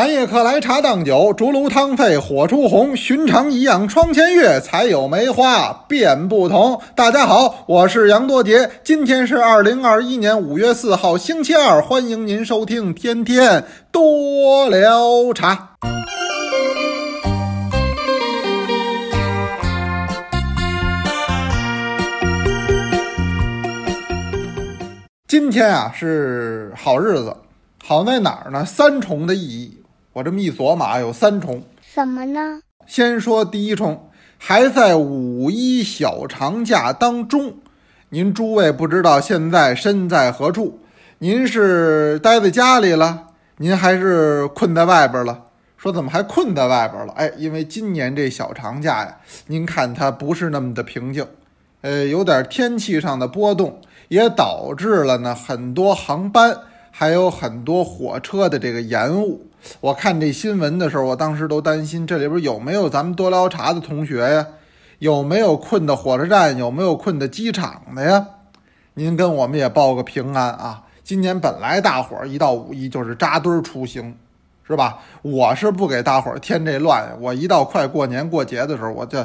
[0.00, 2.96] 寒夜客来茶当酒，竹炉汤沸火初红。
[2.96, 6.80] 寻常一样窗前月，才有梅花变不同。
[6.94, 15.76] 大家好，我是杨多杰，今天是二零二一年五月四号，星期二，欢迎您收听天天多聊茶。
[25.28, 27.36] 今天啊是好日子，
[27.84, 28.64] 好在哪儿呢？
[28.64, 29.79] 三重的意义。
[30.12, 31.62] 我这么一琢磨，有三重。
[31.80, 32.60] 什么呢？
[32.86, 37.54] 先说第一重，还在五一小长假当中。
[38.08, 40.80] 您诸位不知道现在身在何处？
[41.18, 43.28] 您是待在家里了，
[43.58, 45.44] 您还是困在外边了？
[45.76, 47.12] 说怎么还困在外边了？
[47.12, 51.24] 哎，因为今年这小长假呀，您看它不是那么的平静，
[51.82, 56.58] 呃，有点天气上的波动，也导致了呢很多航班
[56.90, 59.46] 还有很多火车的这个延误。
[59.80, 64.46] 我看这新闻的时候，我当时都担心这里边有没有咱们多聊茶的同学呀？
[64.98, 66.56] 有没有困的火车站？
[66.56, 68.26] 有没有困的机场的呀？
[68.94, 70.82] 您跟我们也报个平安啊！
[71.02, 74.14] 今年本来大伙儿一到五一就是扎堆儿出行，
[74.66, 74.98] 是吧？
[75.22, 79.24] 我是不给大伙儿添这乱，我一到快过年过节的时候，我就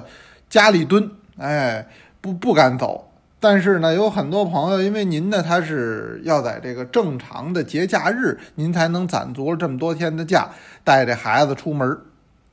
[0.50, 1.86] 家里蹲，哎，
[2.22, 3.12] 不不敢走。
[3.40, 10.50] 但是呢，有很多朋友，因为您呢，他是要在这个正常的节假日，您才能攒足了这么多天的假，
[10.84, 11.96] 带着孩子出门，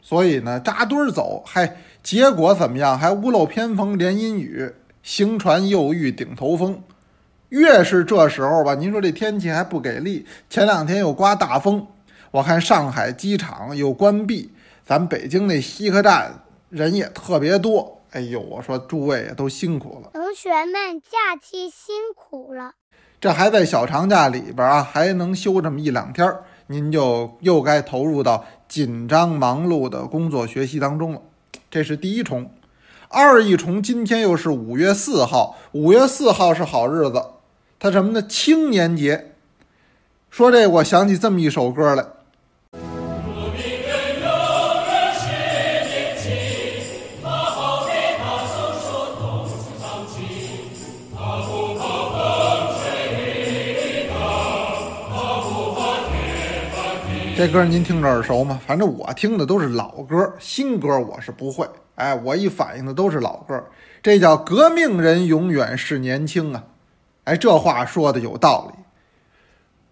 [0.03, 2.99] 所以呢，扎堆儿走，嗨，结果怎么样？
[2.99, 4.71] 还屋漏偏逢连阴雨，
[5.03, 6.83] 行船又遇顶头风。
[7.49, 11.87] 越是这时候吧，您说这天气还不给力，前两天又刮大风，
[12.33, 14.51] 我看上海机场又关闭，
[14.85, 18.02] 咱北京那西客站人也特别多。
[18.13, 22.75] 哎呦，我说诸位也都辛苦了，同学们假期辛苦了。
[23.19, 26.31] 这还在小长假里边啊，还能休这么一两天，
[26.67, 31.23] 您就又该投入到紧张忙碌的工作学习当中了。
[31.71, 32.51] 这是第一重，
[33.09, 37.25] 二一重，今天又是五月四号，五月四号是好日子，
[37.79, 38.21] 它什么呢？
[38.21, 39.33] 青年节。
[40.29, 42.05] 说这，我想起这么一首歌来。
[57.35, 58.61] 这歌您听着耳熟吗？
[58.67, 61.67] 反正我听的都是老歌，新歌我是不会。
[61.95, 63.65] 哎，我一反应的都是老歌。
[64.03, 66.63] 这叫革命人永远是年轻啊！
[67.25, 68.85] 哎，这话说的有道理。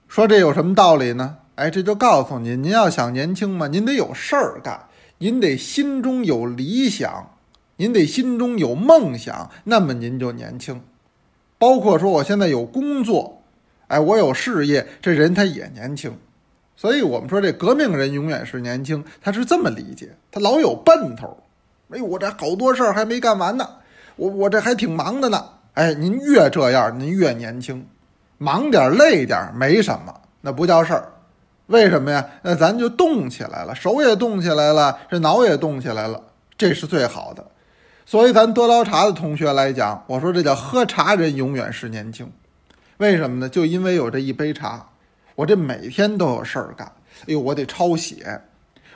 [0.07, 1.39] 说这有什么道理呢？
[1.55, 4.79] 哎，这就告诉您，您要想年轻嘛，您得有事儿干，
[5.19, 7.35] 您得心中有理想，
[7.77, 10.81] 您得心中有梦想，那么您就年轻。
[11.59, 13.43] 包括说我现在有工作，
[13.89, 16.13] 哎，我有事业，这人他也年轻。
[16.81, 21.37] 所以我们说这革命人永远是年轻，他是这么理解，他老有奔头。
[21.91, 23.69] 哎，我这好多事儿还没干完呢，
[24.17, 25.45] 我我这还挺忙的呢。
[25.75, 27.87] 哎，您越这样，您越年轻，
[28.39, 31.13] 忙点累点没什么，那不叫事儿。
[31.67, 32.27] 为什么呀？
[32.41, 36.19] 那咱就动起来了，手也动起来了，这脑也动起来了，
[36.57, 37.45] 这是最好的。
[38.07, 42.33] 所以咱多捞茶的同学来讲，我说这叫喝茶人永远是年轻。
[42.97, 43.51] 为什么呢？
[43.51, 44.87] 就因为有这一杯茶。
[45.41, 46.87] 我这每天都有事儿干，
[47.21, 48.43] 哎呦，我得抄写，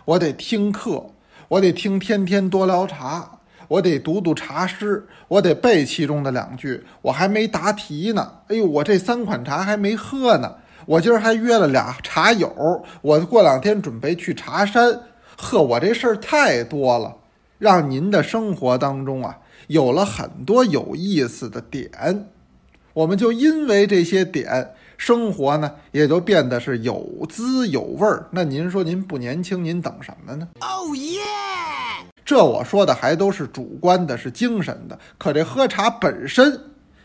[0.05, 1.07] 我得听课，
[1.49, 8.41] 我得听天天多聊茶，我得读读茶诗，我得背其中的两句，我还没答题呢。
[8.49, 15.01] 哎呦，我这三款茶还没喝呢，我今儿还约了俩茶友，我过两天准备去茶山。
[15.39, 17.17] 呵，我这事儿太多了，
[17.59, 19.39] 让您的生活当中啊
[19.69, 22.29] 有了很多有意思的点，
[22.93, 24.75] 我们就因为这些点。
[24.97, 28.27] 生活呢，也就变得是有滋有味儿。
[28.31, 30.49] 那您说您不年轻，您等什么呢？
[30.61, 31.21] 哦耶！
[32.25, 34.99] 这我说的还都是主观的，是精神的。
[35.19, 36.59] 可这喝茶本身，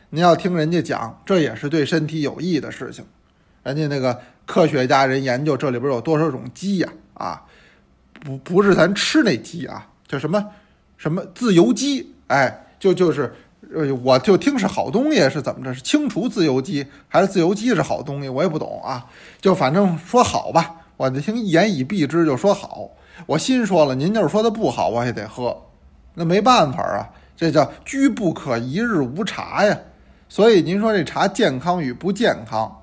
[0.10, 3.04] 您要听人家讲，这也是对身体有益的事情。
[3.64, 6.90] 人家那个科学家人研究这里边有多少种鸡呀？
[7.16, 7.44] 啊，
[8.22, 10.46] 不不是咱吃那鸡啊，叫什么
[10.98, 12.14] 什么自由基？
[12.28, 13.34] 哎，就就是。
[13.74, 15.74] 呃，我就听是好东西是怎么着？
[15.74, 18.28] 是清除自由基还是自由基是好东西？
[18.28, 19.06] 我也不懂啊。
[19.40, 22.90] 就反正说好吧，我就听一言以蔽之，就说好。
[23.28, 25.56] 我心说了，您就是说的不好，我也得喝。
[26.16, 29.78] 那没办法啊，这叫居不可一日无茶呀。
[30.28, 32.76] 所以您说这茶健康与不健康，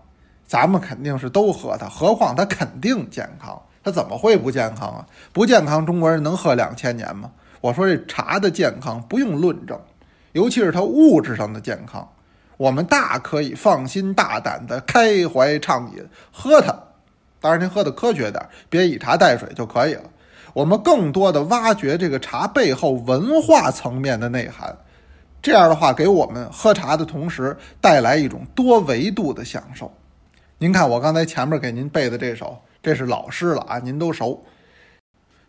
[0.46, 1.88] 咱们肯定是都喝它。
[1.88, 5.06] 何况它肯定健康，它怎么会不健康啊？
[5.32, 7.30] 不健康，中国人能喝两千年吗？
[7.60, 9.76] 我说这茶的健康不用论证。
[10.36, 12.06] 尤其是它物质上的健康，
[12.58, 16.78] 我们大可以放心大胆的开怀畅饮喝它，
[17.40, 20.02] 当然您喝的科学点，别以茶代水就可以了。
[20.52, 24.76] 我们更多的挖掘这个茶背后文化层面的内涵，
[25.40, 29.90] 这样的话给我们喝茶的同时带来一种多维度的享受。
[30.58, 34.44] 您看我刚才前面给您背的这首，这是老诗了啊，您都熟。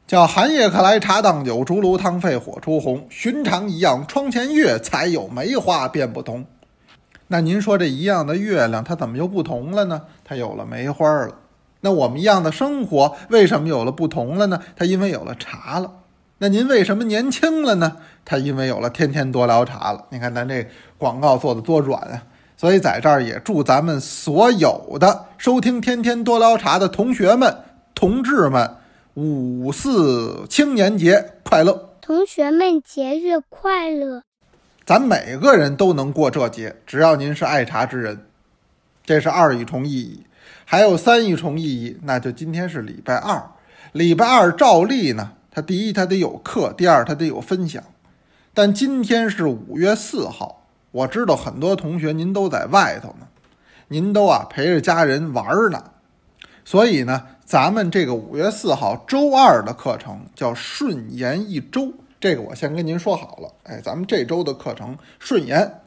[0.07, 3.05] 叫寒夜客来茶当酒，竹炉汤沸火出红。
[3.09, 6.45] 寻常一样窗前月，才有梅花便不同。
[7.27, 10.03] 那您说这一样的月亮，它怎么就不同了呢？
[10.23, 11.35] 它有了梅花了。
[11.81, 14.61] 那我们一样的生活，为什么有了不同了呢？
[14.77, 15.91] 它因为有了茶了。
[16.37, 17.97] 那您为什么年轻了呢？
[18.23, 20.05] 它因为有了天天多聊茶了。
[20.11, 20.65] 你看咱这
[20.97, 22.23] 广告做的多软啊！
[22.55, 27.53] 所以在这儿也祝咱们所有的收听天天多聊茶的同学们、
[27.93, 28.76] 同志们。
[29.19, 31.89] 五四青年节快乐！
[31.99, 34.21] 同学们节日快乐！
[34.85, 38.27] 咱每个人都能过这节，只要您是爱茶之人。
[39.03, 40.23] 这是二一重意义，
[40.65, 43.41] 还有三一重意义，那就今天是礼拜二。
[43.91, 47.83] 礼拜二照例呢，它第一它得有课，第二它得有分享。
[48.53, 53.25] 但今天是五月四号，我知道很多同学您都在外头呢，
[53.87, 55.83] 您都啊陪着家人玩呢，
[56.63, 57.29] 所以呢。
[57.47, 63.49] 咱们这个五月四号周二的课程叫顺延一周，这个我先跟您说好了。
[63.63, 65.79] 哎，咱们这周的课程顺延，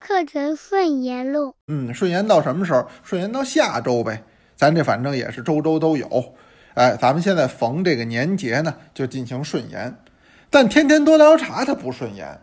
[0.00, 1.52] 课程顺延喽。
[1.66, 2.86] 嗯，顺延到什么时候？
[3.02, 4.24] 顺延到下周呗。
[4.56, 6.34] 咱这反正也是周周都有。
[6.72, 9.94] 哎，咱们现在逢这个年节呢，就进行顺延。
[10.48, 12.40] 但天天多聊茶它不顺延，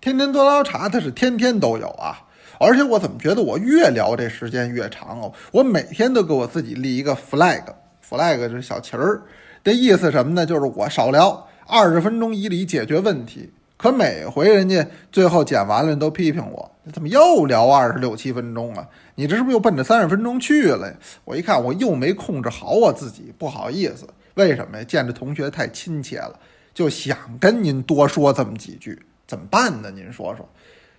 [0.00, 2.27] 天天多聊茶它是天天都有啊。
[2.58, 5.32] 而且我怎么觉得我越聊这时间越长哦？
[5.52, 9.22] 我每天都给我自己立一个 flag，flag 就是小旗儿，
[9.62, 10.44] 这意思什么呢？
[10.44, 13.52] 就是我少聊二十分钟以里解决问题。
[13.76, 18.84] 可每回人家最后剪完了都批评我，你怎么又聊二十六七分钟啊？
[19.14, 20.92] 你这是不是又奔着三十分钟去了？
[21.24, 24.04] 我一看我又没控制好我自己，不好意思。
[24.34, 24.82] 为什么呀？
[24.82, 26.36] 见着同学太亲切了，
[26.74, 29.92] 就想跟您多说这么几句，怎么办呢？
[29.92, 30.48] 您说说。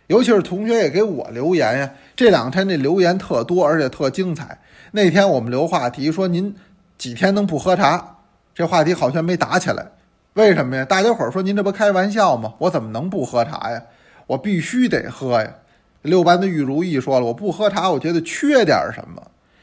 [0.10, 4.60] 尤其是同学也给我留言呀，这两天这留言特多，而且特精彩。
[4.92, 6.56] 那天我们留话题说您
[6.98, 8.18] 几天能不喝茶，
[8.56, 9.86] 这话题好像没打起来，
[10.34, 10.84] 为什么呀？
[10.84, 12.56] 大家伙儿说您这不开玩笑吗？
[12.58, 13.80] 我怎么能不喝茶呀？
[14.26, 15.54] 我必须得喝呀。
[16.02, 19.22] 六班的玉如意说了，我不喝茶，我觉得缺点什么，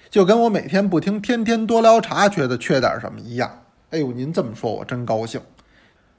[0.09, 3.51] 就跟我每天不听天天多聊茶，觉得缺点什么一样。
[3.91, 5.41] 哎呦，您这么说，我真高兴。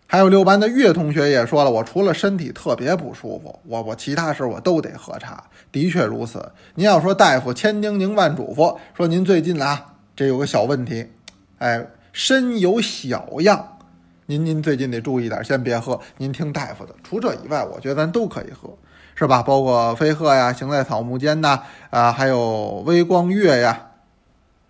[0.09, 5.43] 还有六班的岳同学也说了，我除了身体特别不舒服，我我其他时候我都得喝茶。
[5.69, 6.49] 的确如此。
[6.75, 11.05] 您要说大夫千叮咛万嘱咐，说您最近啊，这有个小问题，
[11.57, 13.77] 哎，身有小恙，
[14.27, 15.99] 您您最近得注意点，先别喝。
[16.17, 16.95] 您听大夫的。
[17.03, 18.69] 除这以外，我觉得咱都可以喝，
[19.13, 19.43] 是吧？
[19.43, 21.59] 包括飞鹤呀，行在草木间呐，
[21.89, 23.87] 啊，还有微光月呀，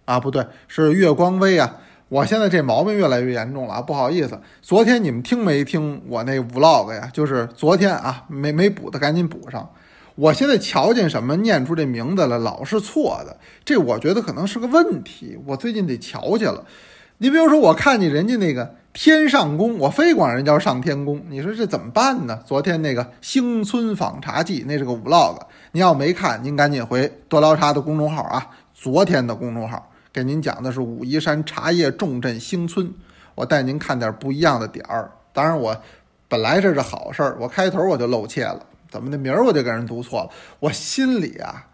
[0.05, 1.75] 啊，不对，是月光微呀。
[2.09, 3.81] 我现在这毛病越来越严重了啊！
[3.81, 7.09] 不好意思，昨天你们听没听我那 vlog 呀？
[7.11, 9.69] 就是昨天啊，没没补的赶紧补上。
[10.15, 15.37] 我现在瞧见什么念出这名字了，老是错的，这我觉得可能是个问题。
[15.45, 16.63] 我最近得瞧去了。
[17.17, 22.39] 你比如说，我看见人家那个天上宫，我非管人叫上天宫，你说这怎么办呢？
[22.45, 25.37] 昨天那个星村访茶记，那是个 vlog，
[25.73, 29.91] 您要没看，您赶紧回多聊茶的公众号啊，昨天的公众号。
[30.17, 32.91] 给您讲的是武夷山茶叶重镇星村，
[33.35, 35.11] 我带您看点不一样的点儿。
[35.31, 35.79] 当然，我
[36.27, 40.29] 本来这是好事儿，我开头我就露怯了，怎么的名儿我就给人读错了？
[40.59, 41.67] 我心里啊，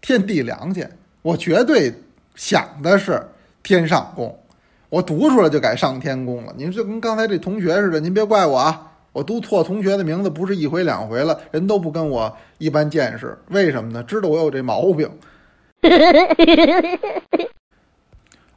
[0.00, 0.82] 天地良心，
[1.20, 1.92] 我绝对
[2.36, 3.22] 想的是
[3.62, 4.34] 天上宫，
[4.88, 6.54] 我读出来就改上天宫了。
[6.56, 14.02] 您就跟刚才这同学似的，您别怪我啊，我读错同学的名字不是一回两回了，人都不跟我一般见识，为什么呢？
[14.02, 15.06] 知道我有这毛病。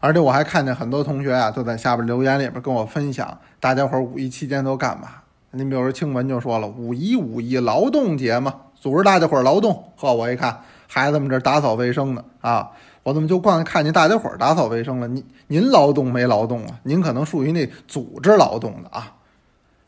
[0.03, 5.07] 而且我还看见很多同学啊，都在下边留言里边跟我分享，大家伙五一期间都干嘛？
[5.51, 9.81] 您比如说青文就说了，五一五一劳动节嘛，组织大家伙劳动。
[9.95, 12.69] 呵，我一看孩子们这打扫卫生呢啊，
[13.03, 15.07] 我怎么就光看见大家伙打扫卫生了？
[15.07, 16.77] 您您劳动没劳动啊？
[16.83, 19.10] 您可能属于那组织劳动的啊。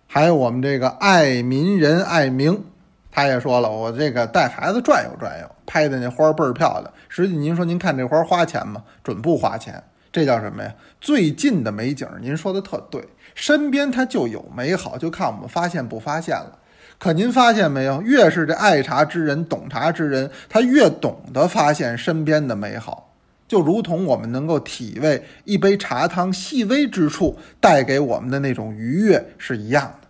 [0.08, 2.64] 还有我们这个爱民人爱名，
[3.12, 6.86] 他也说了，我这个带孩子转悠转悠，拍的那花倍儿漂亮。
[7.10, 8.82] 实际您说您看这花花钱吗？
[9.04, 9.84] 准不花钱。
[10.16, 10.74] 这叫什么呀？
[11.02, 16.58] 最近的美景，您说的特对，身边它就有美好，就看我们发现不发现了。
[16.98, 18.02] 可您发现没有？
[18.02, 23.12] 越是这爱茶之人、懂茶之人，他越懂得发现身边的美好，
[23.46, 30.08] 就如同我们能够体味一杯茶汤细微之处带给我们的那种愉悦是一样的。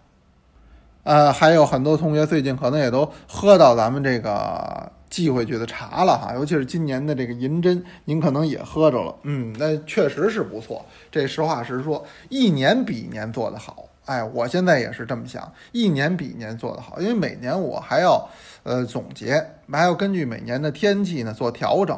[1.12, 4.92] 呃，还有很多同学最近可能也都喝到咱们这个。
[5.16, 10.86] 寄回去的茶了哈，尤其是今年的这个银针，您可能也喝着了，嗯，那确实是不错。
[11.10, 13.88] 这实话实说，一年比一年做得好。
[14.04, 18.28] 哎，我现在也是这么想，一年比一年做得好，因为每年我还要
[18.64, 19.42] 呃总结，
[19.72, 21.98] 还要根据每年的天气呢做调整，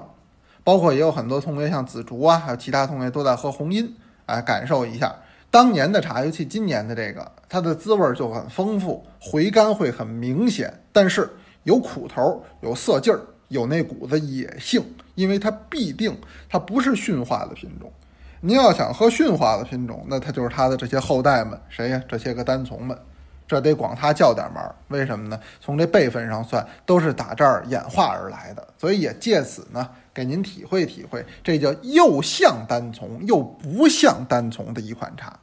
[0.64, 3.96] 包括也有很多同学像紫竹啊，还有其他同学都在喝红音，
[4.28, 5.16] 哎，感受一下
[5.50, 11.28] 当年的茶，尤其今年的这个，它的滋味就很丰富，回甘会很明显，但是
[11.68, 13.20] 有苦头，有涩劲儿，
[13.50, 14.82] 有那股子野性，
[15.16, 16.18] 因为它必定
[16.50, 17.92] 它不是驯化的品种。
[18.40, 22.02] 您要想喝驯化的品种，那它就是它的这些后代们，谁呀？
[22.08, 22.98] 这些个单丛们，
[23.46, 24.64] 这得管它叫点门。
[24.88, 25.38] 为什么呢？
[25.60, 35.38] 从这辈分上算，都是打这儿演化而来的，所以也借此呢，给您体会体会，这叫又像单丛又不像单丛的一款茶。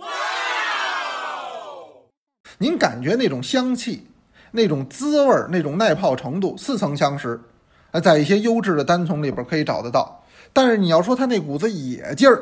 [0.00, 0.08] 哇！
[2.58, 4.08] 您感觉那种香气、
[4.56, 7.40] 那种滋味、那种耐泡程度似曾相识，
[7.90, 10.22] 呃，在一些优质的单丛里边可以找得到。
[10.52, 12.40] 但是你要说它那股子野劲儿，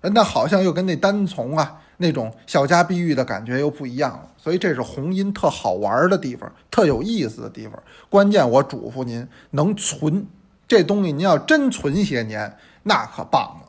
[0.00, 4.28] 那好像又跟那单丛啊那种小家碧玉的感觉又不一样了。
[4.36, 7.82] 所以这是红音特好玩的地方，特有意思的地方。
[8.08, 10.24] 关键我嘱咐您，能存
[10.68, 13.68] 这东西，您要真存些年，那可棒了。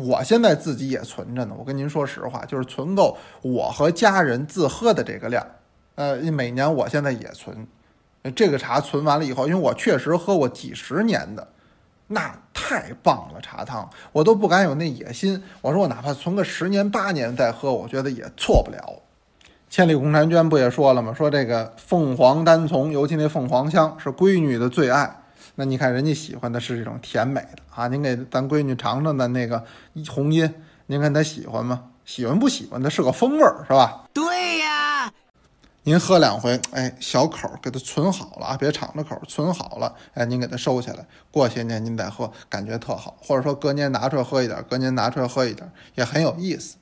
[0.00, 1.54] 我现在自己也存着呢。
[1.58, 5.44] 我跟您说实话，就是存够我和家人自喝的这个量。
[5.94, 7.66] 呃，每年我现在也存，
[8.34, 11.46] 这个茶存完了以后，因为我确实喝过几十年的。
[12.06, 15.42] 那太棒了，茶汤我都不敢有那野心。
[15.62, 19.02] 我说我哪怕存个十年八年再喝，我觉得也错不了。
[19.70, 21.14] 千里共婵娟不也说了吗？
[21.14, 25.22] 说这个凤凰单丛，尤其那凤凰香是闺女的最爱。
[25.54, 29.64] 那你看人家喜欢的是这种甜美的啊，您给咱闺女尝尝的那个
[30.10, 30.52] 红音，
[30.86, 31.84] 您看她喜欢吗？
[32.04, 32.82] 喜欢不喜欢？
[32.82, 34.04] 它是个风味儿，是吧？
[34.12, 34.22] 对。
[35.86, 43.18] 您喝两回，哎，小口给它存好了啊，别敞着口，存好了，哎，您给它收起来，过些年您再喝，感觉特好。
[43.22, 46.76] 或者说隔年拿出来喝一点，隔年拿出来喝一点，也很有意思。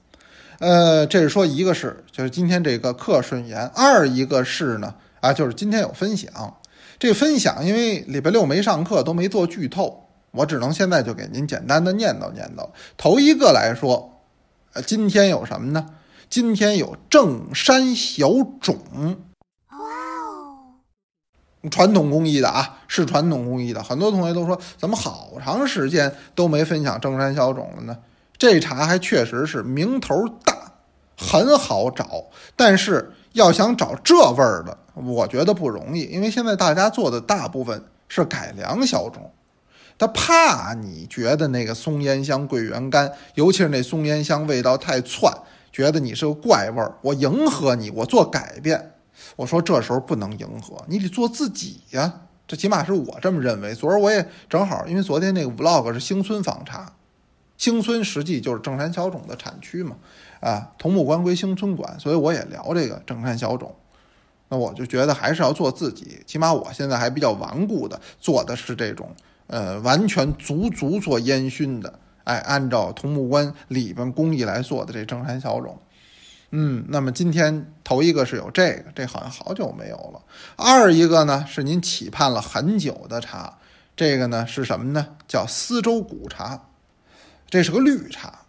[0.60, 6.56] 呃，这是说一个是，就是今天这个课顺延；二一个是呢，啊，就是今天有分享。
[7.00, 12.68] 这分享因为礼拜六没上课，都没做剧透，我只能现在就给您简单的念叨念叨。
[12.96, 14.22] 头一个来说，
[14.74, 15.84] 呃，今天有什么呢？
[16.32, 18.78] 今天有正山小种，
[19.68, 19.76] 哇
[20.24, 21.68] 哦！
[21.70, 23.82] 传统工艺的啊，是传统工艺的。
[23.82, 27.98] 很多同学都说，怎么好长时间都没分享正山小种了呢？
[28.38, 30.72] 这茶还确实是名头大，
[31.18, 32.24] 很好找。
[32.56, 39.30] 但是要想找这味儿的，我觉得不容易，因为现在大家做的大部分是改良小种，
[39.98, 45.30] 他怕你觉得那个松烟香、桂圆干，尤其是那松烟香味道太窜。
[45.72, 48.92] 觉得你是个怪味儿，我迎合你，我做改变。
[49.36, 52.20] 我说这时候不能迎合，你得做自己呀。
[52.46, 53.74] 这起码是我这么认为。
[53.74, 56.92] 昨儿我也正好，因为昨天那个 vlog 是兴村访茶，
[57.56, 59.96] 兴村实际就是正山小种的产区嘛，
[60.40, 63.74] 啊，桐木关归兴村管，所以我也聊这个正山小种。
[64.48, 69.08] 那我就觉得还是要做自己，起码我现在还比较顽固的做的是这种，
[69.46, 71.98] 呃，完全足足做烟熏的。
[72.24, 75.78] 哎，按照桐木关里边工艺来做的这正山小种，
[76.50, 80.20] 嗯，那么今天头一个是有这个，这好像好久没有了。
[80.56, 83.58] 二一个呢是您期盼了很久的茶，
[83.96, 85.16] 这个呢是什么呢？
[85.26, 86.68] 叫丝州古茶，
[87.48, 88.40] 这是个绿茶。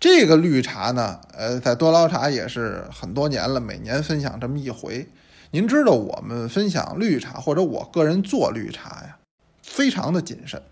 [0.00, 5.08] 这个绿茶呢，呃，在多捞茶也是很多年了，每年分享这么一回。
[5.50, 9.16] 您知道我们分享绿茶或者我个人做绿茶呀，
[9.62, 10.62] 非常的谨慎。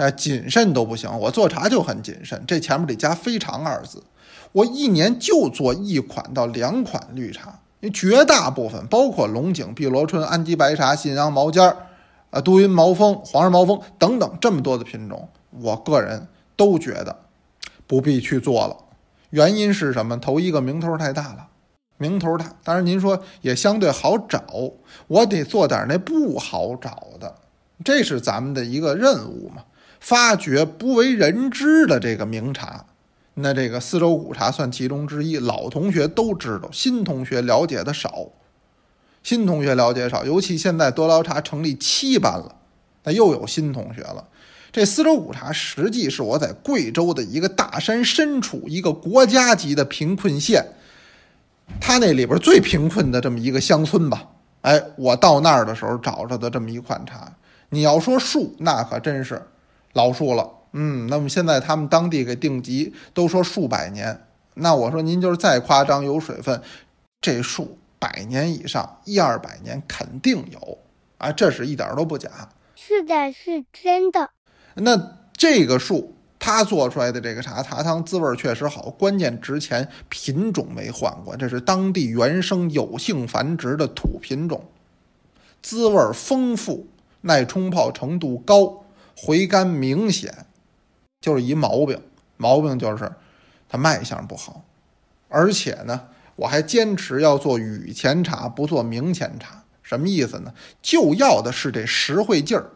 [0.00, 4.02] 哎，谨慎都不行，我做茶就很谨慎，这前面得加“非常”二字。
[4.52, 11.76] 我一年就做一款到两款绿茶，因为绝大部分包括龙井、碧螺春、安吉白茶、信阳毛尖儿、
[12.30, 16.26] 啊都匀毛峰、黄仁毛峰等等这么多的品种，我个人
[16.56, 17.14] 都觉得
[17.86, 18.74] 不必去做了。
[19.28, 20.16] 原因是什么？
[20.16, 21.48] 头一个名头太大了，
[21.98, 22.46] 名头大。
[22.64, 24.42] 当然您说也相对好找，
[25.08, 27.34] 我得做点那不好找的，
[27.84, 29.64] 这是咱们的一个任务嘛。
[30.00, 32.86] 发掘不为人知的这个名茶，
[33.34, 35.36] 那这个四周古茶算其中之一。
[35.38, 38.30] 老同学都知道，新同学了解的少。
[39.22, 42.56] 新同学了解少，尤其现在多捞茶成立七班了，
[43.04, 44.26] 那又有新同学了。
[44.72, 50.64] 这四周古茶实际是我在贵州的一个大山深处，一个国家级的贫困县，
[51.78, 54.26] 它那里边最贫困的这么一个乡村吧。
[54.62, 57.30] 哎，我到那儿的时候找着的这么一款茶。
[57.68, 59.42] 你要说树，那可真是。
[59.92, 66.62] 老树了，嗯，那么现在他们当地给定级都说数百年，那我说您就是再夸张有水分，
[67.20, 70.78] 这树百年以上一二百年肯定有，
[71.18, 72.30] 啊，这是一点都不假。
[72.76, 74.30] 是的，是真的。
[74.74, 84.64] 那这个树，它做出来的这个茶茶汤滋味确实好，关键值钱，品种没换过，这是当地原生有性繁殖的土品种，
[85.60, 86.86] 滋味丰富，
[87.22, 88.79] 耐冲泡程度高，
[89.22, 90.46] 回甘明显，
[91.20, 92.00] 就是一毛病，
[92.38, 93.12] 毛病就是
[93.68, 94.64] 它卖相不好，
[95.28, 99.62] 而且呢，我还坚持要做雨前茶，不做明前茶。
[99.82, 100.54] 什么意思呢？
[100.80, 102.70] 就要的是这实惠劲儿，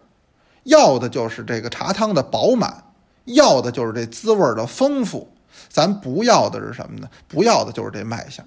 [0.64, 2.84] 要的就是这个茶汤的饱满，
[3.24, 5.32] 要的就是这滋味的丰富。
[5.68, 7.08] 咱不要的是什么呢？
[7.28, 8.44] 不要的就是这卖相。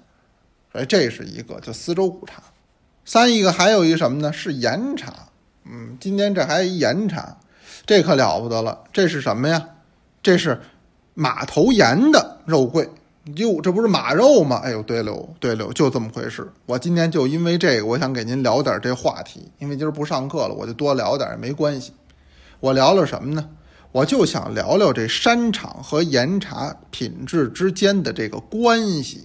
[0.70, 2.42] 所以这是一个，就丝州古茶。
[3.06, 4.30] 三一个还有一什么呢？
[4.32, 5.14] 是岩茶。
[5.64, 7.38] 嗯，今天这还一岩茶，
[7.88, 8.84] 这可了不得了。
[8.92, 9.66] 这是什么呀？
[10.22, 10.60] 这是
[11.14, 12.86] 马头岩的肉桂。
[13.36, 14.60] 哟，这不是马肉吗？
[14.62, 16.46] 哎呦，对溜对溜，就这么回事。
[16.66, 19.50] 我今天就因为这个，我想给您聊点这话题。
[19.58, 21.94] 因为今儿不上课了，我就多聊点也没关系。
[22.60, 23.48] 我聊聊什么呢？
[23.90, 29.24] 我就想聊聊这山场和岩茶品质之间的这个关系。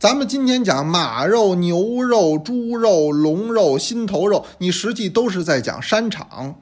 [0.00, 6.56] 咱们今天讲马肉、牛肉、猪肉、龙肉、心头肉，你实际都是在讲山场。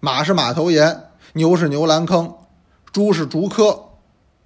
[0.00, 2.34] 马是马头岩，牛是牛栏坑，
[2.92, 3.84] 猪是竹科。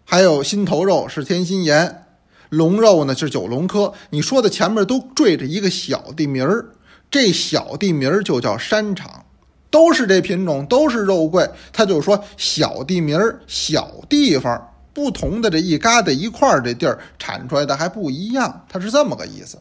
[0.04, 2.06] 还有心头肉是天心岩，
[2.48, 3.92] 龙肉呢是九龙科。
[4.10, 6.70] 你说的前面都缀着一个小地名儿，
[7.10, 9.24] 这小地名儿就叫山场，
[9.70, 11.48] 都是这品种，都是肉桂。
[11.72, 19.58] 他就说小地名儿、小地方，不同的这一疙瘩一块儿这地儿产出来的还不一样，它是这么个意思。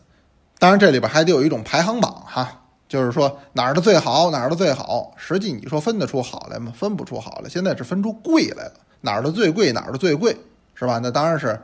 [0.57, 5.13] 当然这里边还得有一种排行榜哈，就是说哪儿的最好，哪儿的最好。
[5.15, 6.73] 实际你说分得出好来吗？
[6.75, 7.49] 分不出好来。
[7.49, 8.73] 现在是分出贵来了。
[9.01, 10.35] 哪儿的最贵，哪儿的最贵，
[10.75, 10.99] 是吧？
[11.01, 11.57] 那当然是，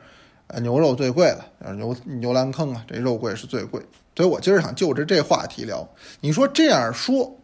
[0.47, 3.81] 呃，牛肉最贵了，牛牛栏坑啊，这肉贵是最贵。
[4.15, 5.85] 所以我今儿想就着这话题聊。
[6.21, 7.35] 你说这样说，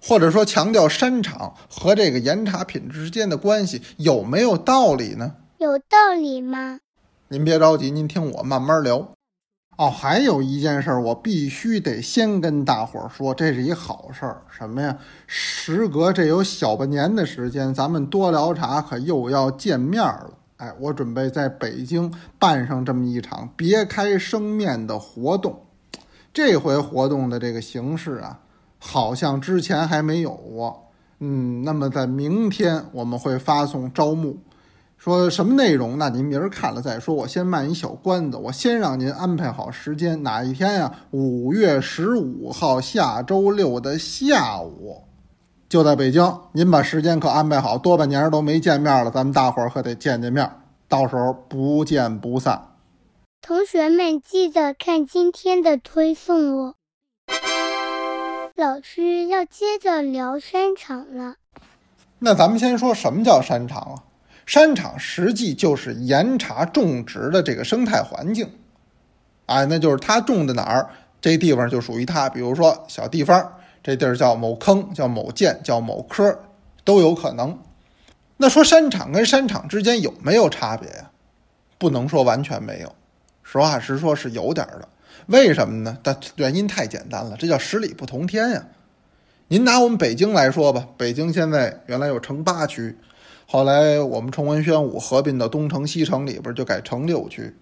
[0.00, 5.34] 或者说强调山场和这个岩茶品质之间的关系有没有道理呢？
[5.58, 6.78] 有道理吗？
[7.28, 9.13] 您别着急，您听我慢慢聊。
[9.76, 14.96] 哦，还有一件事儿，我必须得先跟大伙儿说，这是一好事儿，什么呀？
[15.26, 20.30] 时隔这有小半年的时间，咱们多聊茶可又要见面了。
[20.58, 25.60] 哎，我准备在北京办上这么一场别开生面的活动。
[26.32, 28.38] 这回活动的这个形式啊，
[28.78, 30.90] 好像之前还没有过。
[31.18, 34.38] 嗯，那么在明天我们会发送招募。
[35.04, 35.98] 说什么内容？
[35.98, 37.14] 那您明儿看了再说。
[37.14, 40.90] 我先卖一小关子，我先让您安排好时间，哪一天呀？
[41.10, 45.02] 五月十五号，下周六的下午，
[45.68, 46.40] 就在北京。
[46.52, 50.50] 您把时间可安排好，多半年都没见面了，咱们大伙儿可得见见面，
[50.88, 52.70] 到时候不见不散。
[53.42, 56.76] 同学们记得看今天的推送哦。
[58.56, 61.34] 老师要接着聊山场了。
[62.20, 63.94] 那咱们先说什么叫山场啊？
[64.46, 68.50] 山场实际就是岩茶种植的这个生态环境，
[69.46, 72.28] 啊，那就是它种的哪儿，这地方就属于它。
[72.28, 73.52] 比如说小地方，
[73.82, 76.38] 这地儿叫某坑，叫某涧，叫某科，
[76.84, 77.58] 都有可能。
[78.36, 81.10] 那说山场跟山场之间有没有差别呀？
[81.78, 82.94] 不能说完全没有，
[83.42, 84.88] 实话实说，是有点的。
[85.26, 85.96] 为什么呢？
[86.02, 88.66] 但原因太简单了，这叫十里不同天呀。
[89.48, 92.98] 您拿我们北京来说吧，北京现在原来有城八区。
[93.46, 97.54] 后来我们崇文宣武合并到东城、西城里边，就改成六区，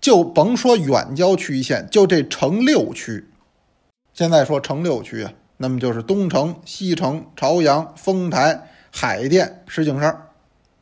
[0.00, 3.26] 就甭说远郊区县，就这城六区。
[4.12, 10.28] 现在说城六区啊，那么就是东城、西城、朝阳、丰台、海淀、石景山，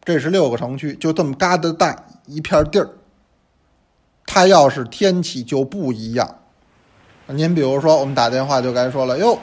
[0.02, 2.90] 这是六个城区，就这么嘎瘩大一片地儿。
[4.26, 6.38] 它要是天气就不一样，
[7.26, 9.38] 您比如说我们打电话就该说了，哟，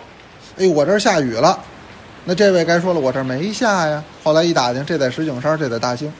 [0.57, 1.63] 哎，我这儿下雨了。
[2.25, 4.03] 那这位该说了，我这没下呀。
[4.23, 6.11] 后来一打听，这在石景山，这在大兴。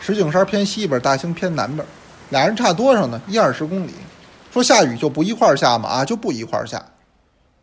[0.00, 1.84] 石景山偏西边，大兴偏南边，
[2.30, 3.20] 俩人差多少呢？
[3.26, 3.92] 一二十公里。
[4.52, 5.88] 说下雨就不一块下嘛？
[5.88, 6.82] 啊，就不一块下。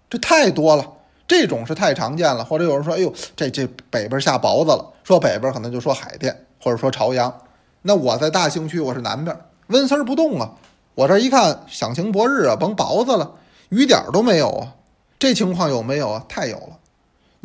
[0.10, 0.86] 这太多了，
[1.28, 2.44] 这种是太常见了。
[2.44, 4.86] 或者有人说，哎呦，这这北边下雹子了。
[5.04, 7.34] 说北边可能就说海淀，或者说朝阳。
[7.82, 9.36] 那我在大兴区，我是南边，
[9.68, 10.52] 温丝儿不动啊。
[10.94, 13.32] 我这一看，响晴博日啊，甭雹子了，
[13.70, 14.74] 雨点都没有啊。
[15.18, 16.24] 这情况有没有啊？
[16.28, 16.78] 太有了。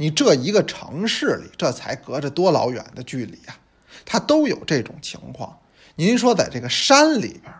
[0.00, 3.54] 你这一个城市里，这才隔着多老远的距离呀？
[4.06, 5.58] 它都有这种情况。
[5.96, 7.52] 您说在这个山里边，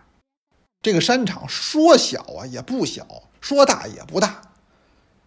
[0.80, 3.06] 这个山场说小啊也不小，
[3.42, 4.40] 说大也不大，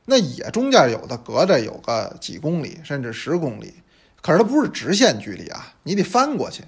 [0.05, 3.75] 那也中间有的隔着有个几公里，甚至十公里。
[4.19, 6.63] 可是它不是直线距离啊，你得翻过去。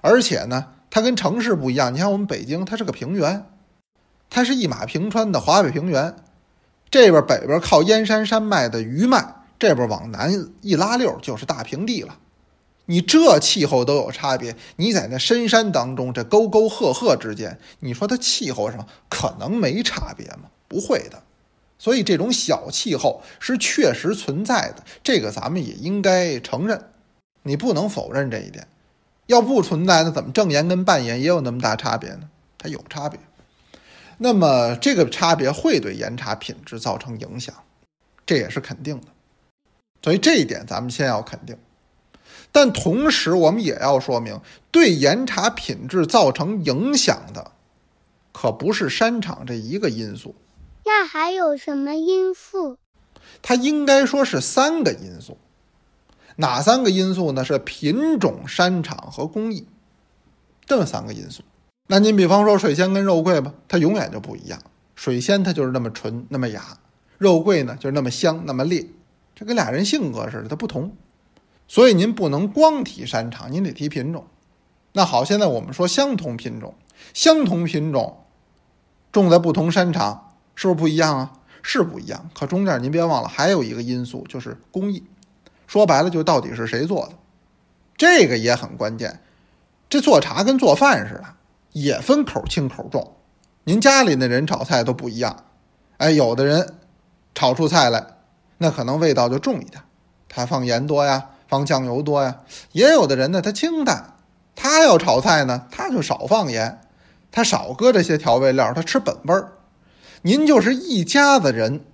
[0.00, 1.94] 而且呢，它跟城市不一样。
[1.94, 3.46] 你看我们北京，它是个平原，
[4.28, 6.16] 它是一马平川的华北平原。
[6.90, 9.34] 这边北边靠燕山山脉的余脉，
[9.66, 12.18] 这边往南一拉溜就是大平地了。
[12.84, 20.50] 你这气候都有差别，你在那深山当中，这沟沟壑壑之间，你说它气候上可能没差别吗？
[20.68, 21.22] 不会的。
[21.78, 26.90] 所以这种小气候是确实存在的，这个咱们也应该承认，
[27.44, 28.68] 你不能否认这一点。
[29.28, 32.28] 要不存在，那怎么正盐跟半盐也有那么大差别呢？
[32.58, 33.18] 它有差别。
[34.18, 37.54] 那么这个差别会对岩茶品质造成影响，
[38.26, 39.06] 这也是肯定的。
[40.04, 41.56] 所以这一点咱们先要肯定。
[42.52, 44.38] 但同时，我们也要说明，
[44.70, 47.52] 对岩茶品质造成影响的，
[48.30, 50.34] 可不是山场这一个因素。
[50.84, 52.76] 那还有什么因素？
[53.40, 55.38] 它应该说是三个因素。
[56.36, 57.42] 哪三个因素呢？
[57.42, 59.66] 是品种、山场和工艺，
[60.66, 61.42] 这么三个因素。
[61.86, 64.60] 那您比方说水仙跟肉桂吧，它永远就不一样。
[64.94, 66.78] 水仙它就是那么纯、那么雅，
[67.16, 68.86] 肉桂呢就是那么香、那么烈，
[69.34, 70.96] 这跟俩人性格似的，它不同。
[71.66, 74.26] 所以您不能光提山场，您得提品种。
[74.92, 76.74] 那好，现在我们说相同品种，
[77.12, 78.24] 相同品种
[79.10, 81.32] 种在不同山场，是不是不一样啊？
[81.62, 82.28] 是不一样。
[82.34, 85.02] 可中间您别忘了，还有一个因素就是工艺。
[85.66, 87.14] 说白了，就到底是谁做的，
[87.96, 89.20] 这个也很关键。
[89.88, 91.24] 这做茶跟做饭似的，
[91.72, 93.16] 也分口轻口重。
[93.64, 95.44] 您家里那人炒菜都不一样，
[95.96, 96.74] 哎，有的人
[97.34, 98.13] 炒出菜来，
[98.58, 99.82] 那可能味道就重一点，
[100.28, 101.30] 他放盐多呀。
[101.46, 102.40] 放酱油多呀，
[102.72, 104.14] 也有的人呢，他清淡，
[104.56, 106.80] 他要炒菜呢，他就少放盐，
[107.30, 109.52] 他少搁这些调味料，他吃本味儿。
[110.22, 111.84] 您就是一家子人，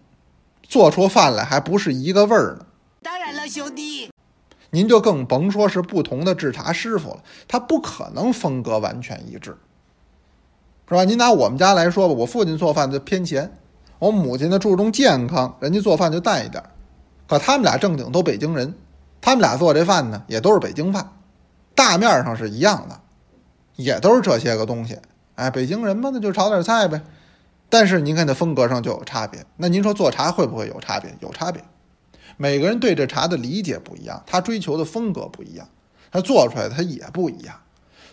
[0.62, 2.66] 做出饭来还不是一个味儿呢。
[3.02, 4.10] 当然了，兄弟，
[4.70, 9.58] 您就更甭说是不同的制茶师傅了，他不可能风格完全一致，
[10.88, 11.04] 是吧？
[11.04, 13.52] 您拿我们家来说吧，我父亲做饭就偏咸，
[14.00, 16.64] 我母亲呢注重健康，人家做饭就淡一点，
[17.28, 18.74] 可他们俩正经都北京人。
[19.20, 21.12] 他们俩做这饭呢，也都是北京饭，
[21.74, 22.98] 大面上是一样的，
[23.76, 24.98] 也都是这些个东西。
[25.34, 27.02] 哎，北京人嘛，那就炒点菜呗。
[27.68, 29.44] 但是您看这风格上就有差别。
[29.58, 31.14] 那您说做茶会不会有差别？
[31.20, 31.62] 有差别。
[32.38, 35.68] 每个人对这茶的理解不一样，他追求的风格不一样，
[36.10, 37.54] 他做出来的他也不一样。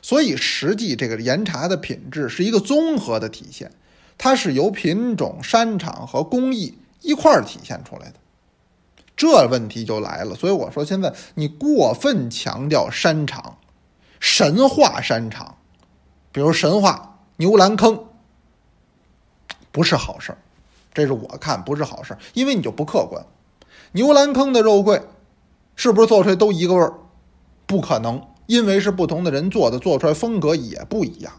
[0.01, 3.71] 所以实际这个岩茶的品质是一个综合的体现，
[4.17, 8.13] 它是由品种、山场和工艺一块儿体现出来的。
[9.15, 13.57] 这问题就来了，所以我说现在你过分强调山场，
[14.19, 15.57] 神话山场，
[16.31, 18.05] 比如神话牛栏坑，
[19.71, 20.37] 不是好事儿，
[20.93, 23.25] 这是我看不是好事儿，因为你就不客观。
[23.93, 25.01] 牛栏坑的肉桂
[25.75, 26.93] 是不是做出来都一个味儿？
[27.65, 31.33] 不可能，因为是不同的人做的，做出来风格也不一样。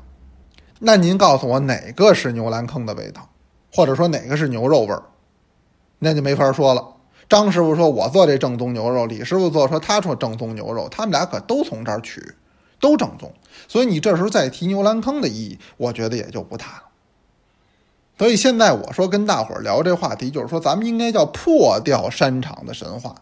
[0.81, 3.29] 那您告诉我哪个是牛栏坑的味道，
[3.73, 5.03] 或者说哪个是牛肉味儿，
[5.99, 6.95] 那就没法说了。
[7.29, 12.23] 张师傅说：“我做这正宗牛肉。”李师傅做说：“他说正宗牛肉。”他们俩可都从这儿取，
[12.81, 13.31] 都正宗。
[13.69, 16.83] 所以你这时候再提牛栏坑的意义，我觉得也就不大了。
[18.17, 23.15] 所以现在我说跟大伙儿聊这话题，就是说咱们应该叫破掉山场的神话。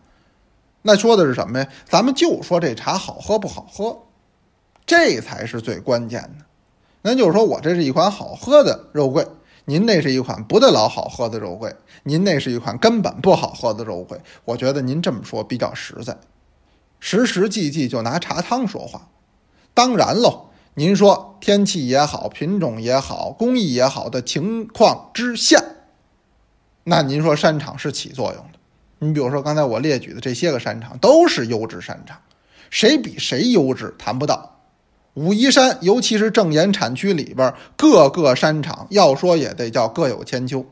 [0.82, 1.68] 那说的是什么呀？
[1.88, 3.98] 咱们就说这茶好喝不好喝，
[4.86, 6.45] 这才是最关键的。
[7.06, 9.24] 那就是说我这是一款好喝的肉桂。
[9.68, 14.20] 您那是一款不得老好喝的肉桂，您那是一款根本不好喝的肉桂。
[14.44, 16.16] 我觉得您这么说比较实在，
[16.98, 19.08] 实实际际就拿茶汤说话。
[19.72, 25.62] 当然喽，您说天气也好，品种也好，工艺也好的情况之下，
[26.84, 28.58] 那您说山场是起作用的。
[29.00, 32.20] 你比如说刚才我列举的这些个山场都是优质山场，
[32.70, 34.45] 谁比谁优质谈不到。
[35.16, 40.66] 武夷山，尤其是正岩产区里边，各个山场要说也得叫各有千秋，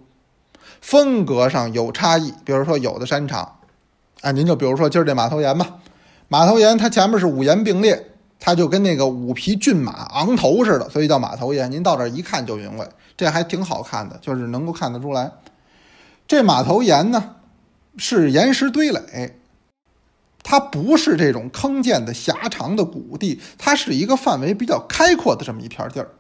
[0.83, 2.31] 风格上有差异。
[2.45, 3.57] 比如说有的山场，
[4.21, 5.79] 啊，您就比如说今儿这马头岩吧，
[6.29, 11.73] 马头岩它前面是五岩并列，它就跟那个五匹骏马昂头似的，所以叫马头岩。
[11.73, 15.33] 您到这儿一看就明白，这还挺好看的，就是能够看得出来，
[16.29, 17.37] 这马头岩呢
[17.97, 19.39] 是岩石堆垒。
[20.45, 26.11] 它不是这种坑涧的狭长的谷地，它是一个范围比较开阔的这么一片地儿，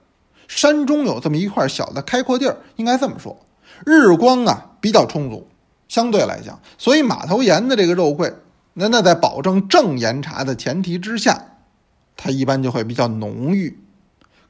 [0.48, 3.38] 山中有这么一块小的开阔地儿，应该这么说，
[3.84, 5.46] 日光啊比较充足，
[5.88, 8.32] 相对来讲，所以马头岩的这个肉桂，
[8.72, 11.58] 那那在保证正岩茶的前提之下，
[12.16, 13.78] 它一般就会比较浓郁，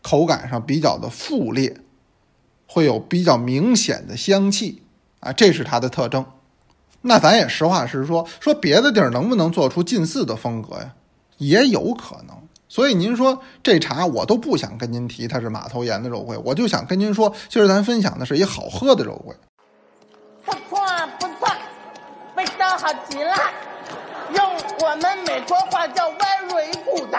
[0.02, 1.76] 口感上比较的富烈，
[2.68, 4.82] 会有比较明显的香气
[5.18, 6.24] 啊，这是它的特征。
[7.06, 10.90] 那咱也实话实说，说别的地儿能不能做出近似的风格呀？
[11.36, 12.34] 也有可能。
[12.66, 19.36] 所以您说这茶，我都不想跟您提它是马头岩的肉桂，我就想跟您说，今儿咱分享的是一好喝的肉桂。
[20.46, 20.80] 不错
[21.20, 21.54] 不错，
[22.36, 23.34] 味道好极了，
[24.34, 24.44] 用
[24.80, 27.14] 我们美国话叫 very good。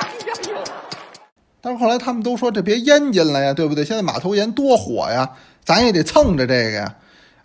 [1.61, 3.85] 但是后来他们都说这别烟进来呀，对不对？
[3.85, 5.29] 现在马头岩多火呀，
[5.63, 6.95] 咱也得蹭着这个呀。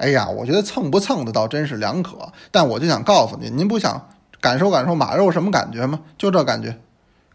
[0.00, 2.16] 哎呀，我觉得蹭不蹭的倒真是两可。
[2.50, 4.08] 但我就想告诉您，您不想
[4.40, 6.00] 感受感受马肉什么感觉吗？
[6.16, 6.78] 就这感觉，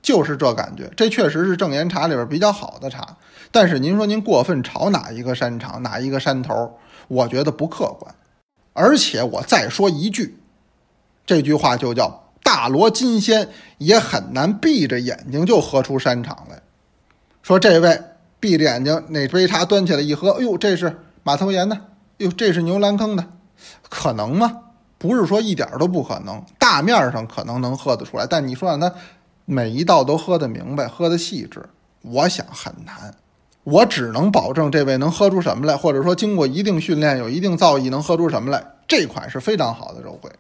[0.02, 0.92] 就是这感觉。
[0.98, 3.16] 这确实是正岩茶里边比较好的茶。
[3.52, 8.14] 但是您说您过分炒哪一个山场哪一个山头，我觉得不客观。
[8.74, 10.38] 而且我再说一句，
[11.26, 13.48] 这句话就叫大罗金仙
[13.78, 16.60] 也很难闭着眼睛就喝出山场来。
[17.42, 18.02] 说这位
[18.40, 21.80] 闭着眼睛，那杯茶端起来一喝，哎呦，这是马头岩的，
[22.18, 23.26] 哟，这是牛栏坑的，
[23.90, 24.60] 可能吗？
[24.98, 28.92] 不是说一点都不可能，大面上可能能喝得出来，但你说让他
[29.44, 31.64] 每一道都喝得明白、喝得细致，
[32.02, 33.14] 我想很难。
[33.64, 38.64] 我只能保证这位能喝出什么来，或者说经过一定训练、有一定造诣能喝出什么来。
[38.88, 40.32] 这款是非常好的肉桂。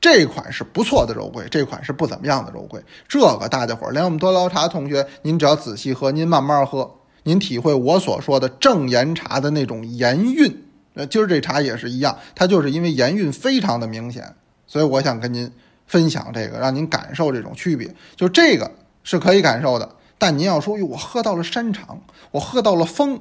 [0.00, 2.80] 这款是不错的肉桂，这款是不怎么样的肉桂。
[3.08, 6.88] 这个大家伙儿，连我们多捞茶同学，您只要仔细喝，您慢慢喝，
[7.24, 10.67] 您体会我所说的正岩茶的那种盐韵。
[10.98, 14.34] 呃，今儿这茶也是一样，它就是因为盐韵非常的明显，
[14.66, 15.48] 所以我想跟您
[15.86, 17.94] 分享这个，让您感受这种区别。
[18.16, 18.68] 就这个
[19.04, 22.00] 是可以感受的，但您要说哟，我喝到了山场，
[22.32, 23.20] 我喝到了风，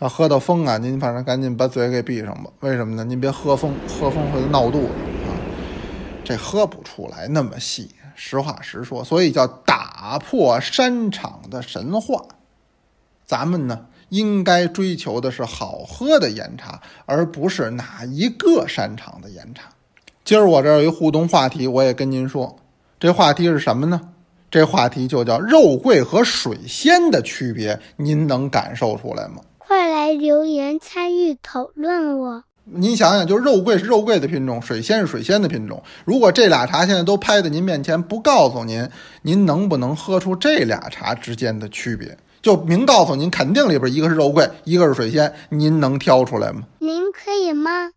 [0.00, 2.50] 啊喝到风啊，您反正赶紧把嘴给闭上吧。
[2.58, 3.04] 为什么呢？
[3.04, 4.88] 您别喝风，喝风会闹肚子
[5.28, 5.30] 啊。
[6.24, 12.24] 这喝不出来那么细，实话实说，所以叫打破山场的神话。
[13.24, 19.70] 咱们呢，应该追求的是好喝的岩茶，而不是哪一个山场的岩茶。
[20.22, 22.54] 今儿我这有一互动话题，我也跟您说，
[23.00, 23.98] 这话题是什么呢？
[24.50, 29.36] 这话题就叫肉桂和水仙的区别，您能感受出来吗？
[29.56, 32.44] 快来留言参与讨论我。
[32.64, 35.82] 您想想，就肉桂是肉桂的品种，水仙是水仙的品种。
[36.04, 38.86] 如果这俩茶现在都拍在您面前，不告诉您，
[39.22, 42.14] 您能不能喝出这俩茶之间的区别？
[42.42, 46.62] 就明告诉您，肯定里边一个是肉桂，一个是水仙，您能挑出来吗？
[46.80, 47.92] 您可以吗？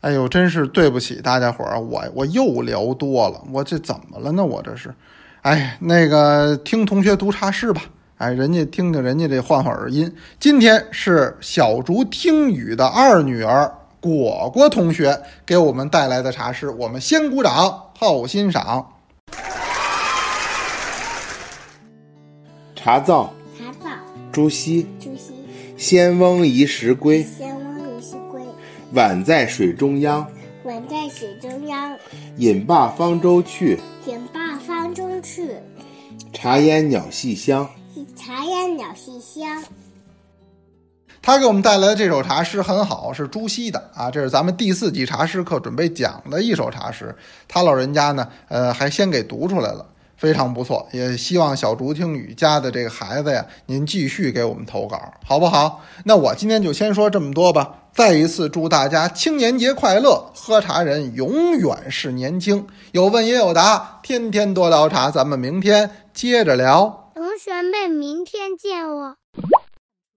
[0.00, 4.44] 哎呦，真是对不起大家伙儿，我我又聊多了，我这怎么了呢？
[4.44, 4.94] 我这是，
[5.42, 7.82] 哎，那个听同学读茶诗吧，
[8.18, 10.14] 哎，人家听听人家这换换耳音。
[10.38, 13.74] 今天是小竹听雨的二女儿。
[14.00, 18.86] 果果同学给我们带来的茶诗，我们先鼓掌后欣赏。
[22.76, 23.34] 茶造，茶造，
[24.38, 24.86] 朱熹。
[25.00, 25.32] 朱熹。
[25.76, 28.40] 仙翁移石归，仙翁移石归。
[28.94, 30.24] 宛在水中央，
[30.64, 31.96] 宛在水中央。
[32.36, 35.56] 饮罢方舟去，饮罢方舟去。
[36.32, 37.68] 茶烟鸟细香，
[38.14, 39.60] 茶烟鸟细香。
[41.20, 47.12] 他给我们带来的这首茶诗很好，是朱熹的啊，这是咱们第四季茶诗课准备讲的一首茶诗。
[47.48, 49.84] 他老人家呢，呃，还先给读出来了，
[50.18, 50.86] 非常不错。
[50.92, 55.82] 也希望小竹听雨家的这个孩子呀，您继续给我们投稿，好不好？
[56.04, 57.84] 那我今天就先说这么多吧。
[57.94, 62.66] 再一次祝大家青年节快乐，喝茶人永远是年轻。
[62.92, 67.10] 有问也有答，天天多聊茶，咱们明天接着聊。
[67.14, 69.16] 同学们，明天见哦。